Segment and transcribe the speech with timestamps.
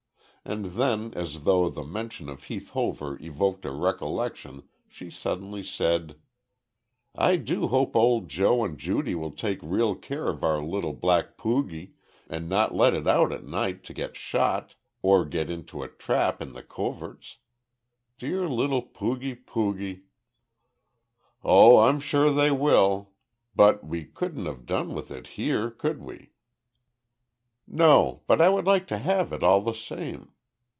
[0.43, 6.19] And then as though the mention of Heath Hover evoked a recollection she suddenly said:
[7.13, 11.37] "I do hope old Joe and Judy will take real care of our little black
[11.37, 11.93] poogie,
[12.27, 16.41] and not let it out at night to get shot, or get into a trap
[16.41, 17.37] in the coverts
[18.17, 20.01] dear little pooge pooge?"
[21.43, 23.11] "Oh, I'm sure they will.
[23.55, 26.29] But we couldn't have done with it here, could we?"
[27.73, 30.33] "No, but I would like to have it all the same.